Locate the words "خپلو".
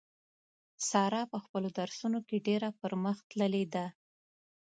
1.43-1.67